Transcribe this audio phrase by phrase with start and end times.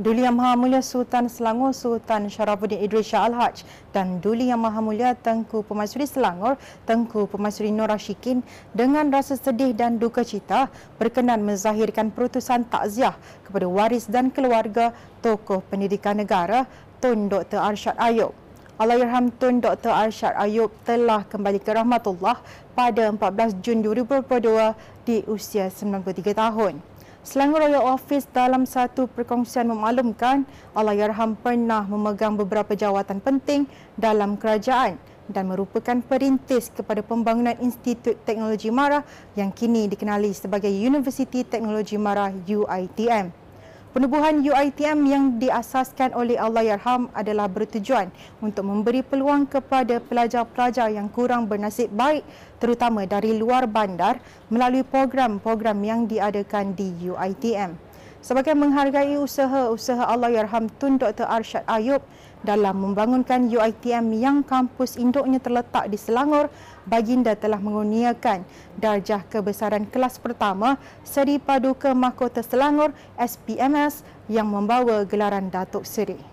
[0.00, 3.60] Duli Yang Maha Mulia Sultan Selangor Sultan Syarafuddin Idris Shah Al-Haj
[3.92, 6.56] dan Duli Yang Maha Mulia Tengku Pemaisuri Selangor
[6.88, 8.40] Tengku Pemaisuri Nur Rashikin
[8.72, 13.12] dengan rasa sedih dan duka cita berkenan menzahirkan perutusan takziah
[13.44, 16.64] kepada waris dan keluarga tokoh pendidikan negara
[17.04, 17.60] Tun Dr.
[17.60, 18.32] Arshad Ayub.
[18.80, 19.92] Allahyarham Tun Dr.
[19.92, 22.40] Arshad Ayub telah kembali ke rahmatullah
[22.72, 24.24] pada 14 Jun 2022
[25.04, 26.91] di usia 93 tahun.
[27.22, 30.42] Selangor Royal Office dalam satu perkongsian memaklumkan
[30.74, 33.62] Allahyarham pernah memegang beberapa jawatan penting
[33.94, 34.98] dalam kerajaan
[35.30, 39.06] dan merupakan perintis kepada pembangunan Institut Teknologi Mara
[39.38, 43.41] yang kini dikenali sebagai Universiti Teknologi Mara UITM.
[43.92, 48.08] Penubuhan UITM yang diasaskan oleh Allahyarham adalah bertujuan
[48.40, 52.24] untuk memberi peluang kepada pelajar-pelajar yang kurang bernasib baik
[52.56, 54.16] terutama dari luar bandar
[54.48, 57.76] melalui program-program yang diadakan di UITM.
[58.24, 61.28] Sebagai menghargai usaha-usaha Allahyarham Tun Dr.
[61.28, 62.00] Arshad Ayub
[62.42, 66.50] dalam membangunkan UITM yang kampus induknya terletak di Selangor,
[66.82, 68.42] Baginda telah mengurniakan
[68.78, 76.31] darjah kebesaran kelas pertama Seri Paduka Mahkota Selangor SPMS yang membawa gelaran Datuk Seri.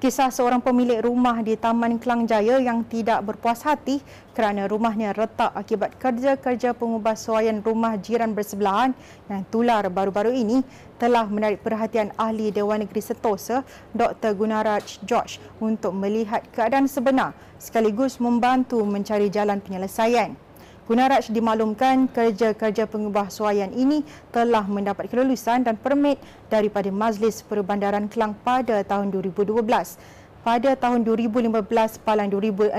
[0.00, 4.00] Kisah seorang pemilik rumah di Taman Kelang Jaya yang tidak berpuas hati
[4.32, 8.96] kerana rumahnya retak akibat kerja-kerja pengubahsuaian rumah jiran bersebelahan
[9.28, 10.64] yang tular baru-baru ini
[10.96, 13.60] telah menarik perhatian ahli Dewan Negeri Sentosa
[13.92, 14.32] Dr.
[14.32, 20.32] Gunaraj George untuk melihat keadaan sebenar sekaligus membantu mencari jalan penyelesaian.
[20.90, 24.02] Gunaraj dimaklumkan kerja-kerja pengubahsuaian ini
[24.34, 26.18] telah mendapat kelulusan dan permit
[26.50, 29.62] daripada Majlis Perbandaran Kelang pada tahun 2012.
[30.42, 31.46] Pada tahun 2015
[32.02, 32.74] palang 2016,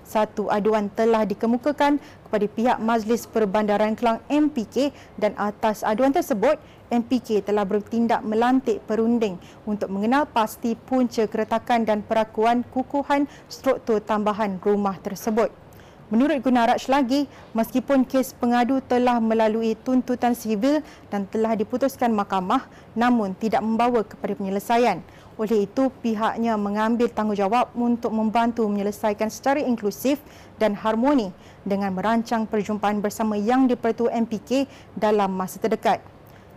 [0.00, 6.56] satu aduan telah dikemukakan kepada pihak Majlis Perbandaran Kelang MPK dan atas aduan tersebut,
[6.88, 9.36] MPK telah bertindak melantik perunding
[9.68, 15.65] untuk mengenal pasti punca keretakan dan perakuan kukuhan struktur tambahan rumah tersebut.
[16.06, 20.78] Menurut Gunaraj lagi, meskipun kes pengadu telah melalui tuntutan sivil
[21.10, 22.62] dan telah diputuskan mahkamah
[22.94, 25.02] namun tidak membawa kepada penyelesaian.
[25.34, 30.22] Oleh itu, pihaknya mengambil tanggungjawab untuk membantu menyelesaikan secara inklusif
[30.62, 31.34] dan harmoni
[31.66, 35.98] dengan merancang perjumpaan bersama yang dipertua MPK dalam masa terdekat.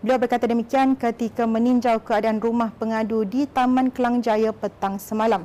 [0.06, 5.44] Beliau berkata demikian ketika meninjau keadaan rumah pengadu di Taman Kelang Jaya petang semalam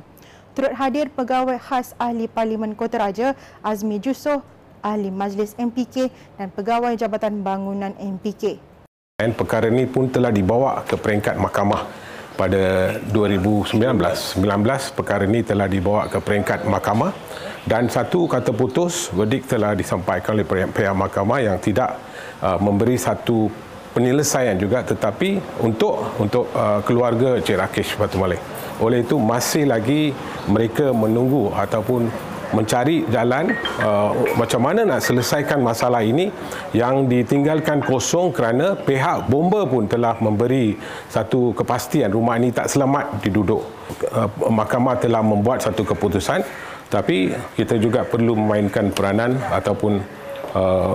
[0.55, 4.39] turut hadir pegawai khas ahli Parlimen Kota Raja Azmi Jusoh,
[4.79, 6.07] ahli Majlis MPK
[6.39, 8.55] dan pegawai Jabatan Bangunan MPK.
[9.19, 11.87] Dan perkara ini pun telah dibawa ke peringkat mahkamah
[12.39, 13.79] pada 2019.
[13.79, 17.11] 19 perkara ini telah dibawa ke peringkat mahkamah
[17.67, 21.99] dan satu kata putus verdik telah disampaikan oleh pihak mahkamah yang tidak
[22.43, 23.47] uh, memberi satu
[23.95, 28.54] penyelesaian juga tetapi untuk untuk uh, keluarga Cik Rakesh Batu Malik.
[28.83, 30.11] Oleh itu masih lagi
[30.51, 32.11] mereka menunggu ataupun
[32.53, 36.29] mencari jalan uh, macam mana nak selesaikan masalah ini
[36.71, 40.77] yang ditinggalkan kosong kerana pihak bomba pun telah memberi
[41.11, 43.65] satu kepastian rumah ini tak selamat diduduk.
[44.13, 46.45] Uh, mahkamah telah membuat satu keputusan
[46.87, 49.99] tapi kita juga perlu memainkan peranan ataupun
[50.53, 50.93] uh,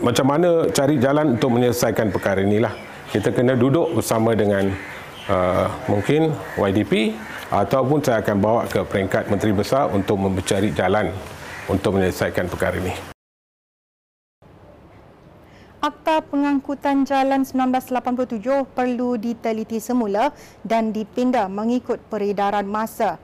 [0.00, 2.72] macam mana cari jalan untuk menyelesaikan perkara inilah.
[3.12, 4.72] Kita kena duduk bersama dengan
[5.28, 7.14] uh, mungkin YDP
[7.52, 11.12] ataupun saya akan bawa ke peringkat Menteri Besar untuk mencari jalan
[11.68, 12.94] untuk menyelesaikan perkara ini.
[15.82, 18.38] Akta Pengangkutan Jalan 1987
[18.70, 20.30] perlu diteliti semula
[20.62, 23.18] dan dipindah mengikut peredaran masa.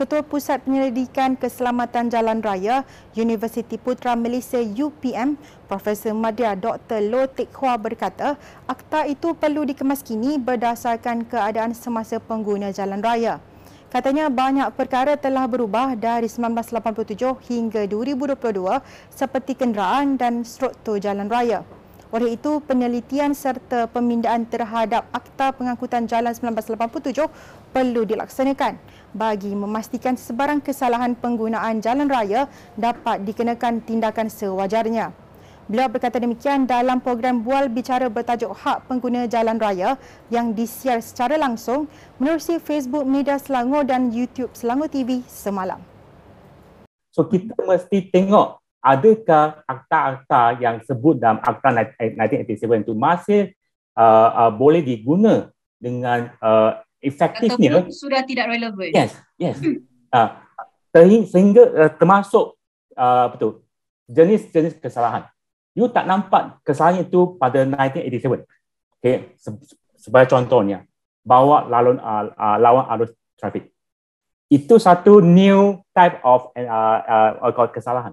[0.00, 5.36] Ketua Pusat Penyelidikan Keselamatan Jalan Raya Universiti Putra Malaysia UPM
[5.68, 7.04] Profesor Madya Dr.
[7.04, 13.44] Lo Teck Hua berkata akta itu perlu dikemaskini berdasarkan keadaan semasa pengguna jalan raya.
[13.92, 17.20] Katanya banyak perkara telah berubah dari 1987
[17.52, 18.80] hingga 2022
[19.12, 21.60] seperti kenderaan dan struktur jalan raya.
[22.10, 27.30] Oleh itu, penelitian serta pemindaan terhadap Akta Pengangkutan Jalan 1987
[27.70, 28.74] perlu dilaksanakan
[29.14, 35.14] bagi memastikan sebarang kesalahan penggunaan jalan raya dapat dikenakan tindakan sewajarnya.
[35.70, 39.94] Beliau berkata demikian dalam program Bual Bicara bertajuk Hak Pengguna Jalan Raya
[40.26, 41.86] yang disiar secara langsung
[42.18, 45.78] menerusi Facebook Media Selangor dan YouTube Selangor TV semalam.
[47.14, 53.52] So kita mesti tengok adakah akta-akta yang sebut dalam Akta 1987 itu masih
[53.96, 58.88] uh, uh, boleh diguna dengan uh, efektifnya ataupun sudah tidak relevan.
[58.92, 59.56] Yes, yes.
[60.12, 60.28] Uh,
[61.28, 62.56] sehingga uh, termasuk
[62.96, 63.64] uh, betul
[64.10, 65.28] jenis-jenis kesalahan.
[65.76, 68.44] You tak nampak kesalahan itu pada 1987.
[69.00, 69.32] Okay,
[69.96, 70.84] sebagai contohnya,
[71.24, 73.72] bawa laluan uh, uh, lawan arus trafik.
[74.50, 78.12] Itu satu new type of uh, uh, kesalahan.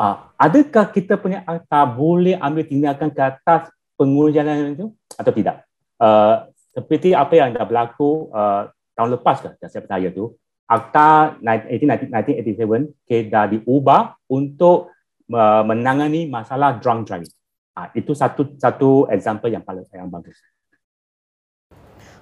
[0.00, 5.56] Uh, adakah kita punya akta boleh ambil tindakan ke atas pengguna jalan itu atau tidak?
[6.00, 10.34] Uh, seperti apa yang dah berlaku uh, tahun lepas ke, saya percaya tu,
[10.70, 14.94] Akta 1987 okay, dah diubah untuk
[15.34, 17.34] uh, menangani masalah drunk driving.
[17.74, 20.38] Uh, itu satu satu example yang paling yang bagus.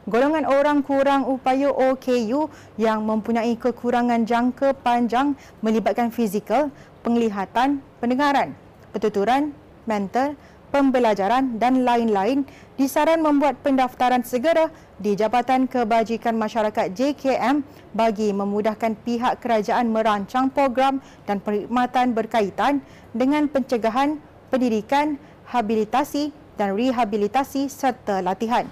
[0.08, 2.48] Golongan orang kurang upaya OKU
[2.80, 6.72] yang mempunyai kekurangan jangka panjang melibatkan fizikal,
[7.04, 8.56] penglihatan, pendengaran,
[8.88, 9.52] pertuturan,
[9.84, 10.32] mental,
[10.72, 12.48] pembelajaran dan lain-lain
[12.80, 17.60] disaran membuat pendaftaran segera di Jabatan Kebajikan Masyarakat JKM
[17.92, 22.80] bagi memudahkan pihak kerajaan merancang program dan perkhidmatan berkaitan
[23.12, 24.16] dengan pencegahan,
[24.48, 25.20] pendidikan,
[25.52, 28.64] habilitasi dan rehabilitasi serta latihan.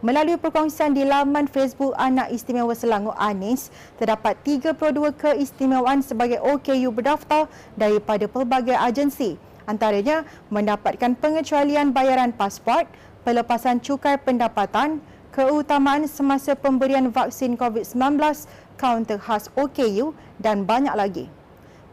[0.00, 3.68] Melalui perkongsian di laman Facebook Anak Istimewa Selangor Anis,
[4.00, 7.44] terdapat 32 keistimewaan sebagai OKU berdaftar
[7.76, 9.36] daripada pelbagai agensi
[9.70, 12.90] antaranya mendapatkan pengecualian bayaran pasport,
[13.22, 14.98] pelepasan cukai pendapatan,
[15.30, 18.18] keutamaan semasa pemberian vaksin COVID-19,
[18.74, 20.10] kaunter khas OKU
[20.42, 21.30] dan banyak lagi.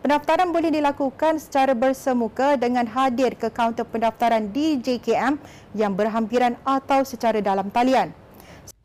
[0.06, 5.42] Pendaftaran boleh dilakukan secara bersemuka dengan hadir ke kaunter pendaftaran di JKM
[5.74, 8.14] yang berhampiran atau secara dalam talian.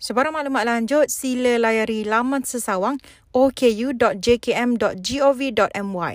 [0.03, 2.99] Sebarang maklumat lanjut, sila layari laman sesawang
[3.31, 6.15] oku.jkm.gov.my.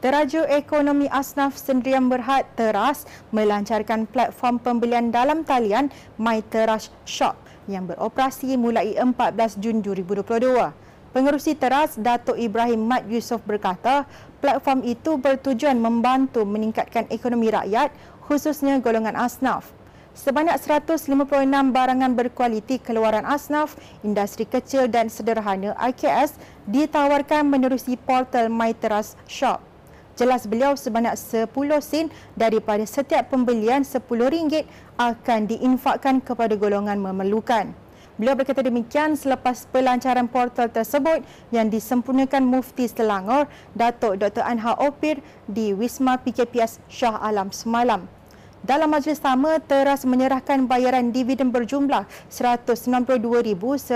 [0.00, 3.04] Teraja Ekonomi Asnaf Sendirian Berhad Teras
[3.36, 7.36] melancarkan platform pembelian dalam talian My Teras Shop
[7.68, 10.89] yang beroperasi mulai 14 Jun 2022.
[11.10, 14.06] Pengerusi Teras Datuk Ibrahim Mat Yusof berkata,
[14.38, 17.90] platform itu bertujuan membantu meningkatkan ekonomi rakyat
[18.30, 19.74] khususnya golongan asnaf.
[20.14, 21.10] Sebanyak 156
[21.74, 23.74] barangan berkualiti keluaran asnaf,
[24.06, 26.38] industri kecil dan sederhana IKS
[26.70, 29.58] ditawarkan menerusi portal My Teras Shop.
[30.14, 31.50] Jelas beliau sebanyak 10
[31.82, 32.06] sen
[32.38, 34.62] daripada setiap pembelian RM10
[34.94, 37.89] akan diinfakkan kepada golongan memerlukan.
[38.20, 44.44] Beliau berkata demikian selepas pelancaran portal tersebut yang disempurnakan Mufti Selangor, Datuk Dr.
[44.44, 48.04] Anha Opir di Wisma PKPS Shah Alam semalam.
[48.60, 53.88] Dalam majlis sama, teras menyerahkan bayaran dividen berjumlah RM192,186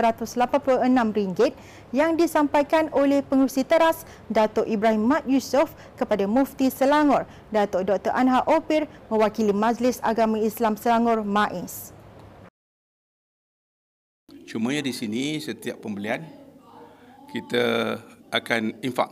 [1.92, 8.16] yang disampaikan oleh pengurusi teras Datuk Ibrahim Mat Yusof kepada Mufti Selangor, Datuk Dr.
[8.16, 11.93] Anha Opir mewakili Majlis Agama Islam Selangor MAIS.
[14.44, 16.20] Cumanya di sini setiap pembelian
[17.32, 17.96] kita
[18.30, 19.10] akan infak.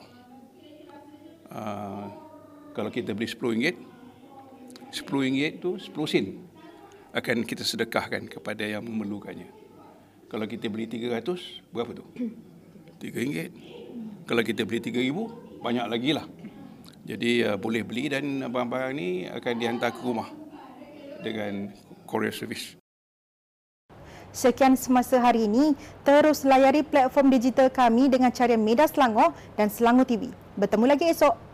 [1.53, 2.07] Uh,
[2.73, 3.77] kalau kita beli RM10,
[4.93, 6.27] RM10 itu 10 sen
[7.13, 9.49] akan kita sedekahkan kepada yang memerlukannya.
[10.33, 11.29] Kalau kita beli 300,
[11.73, 12.05] berapa tu?
[13.01, 13.53] RM3.
[14.25, 15.19] Kalau kita beli RM3,000,
[15.61, 16.25] banyak lagi lah.
[17.03, 20.31] Jadi uh, boleh beli dan barang-barang ni akan dihantar ke rumah
[21.21, 21.69] dengan
[22.07, 22.82] courier service.
[24.33, 25.77] Sekian semasa hari ini,
[26.09, 30.33] terus layari platform digital kami dengan cara Media Selangor dan Selangor TV.
[30.57, 31.52] Bertemu lagi esok.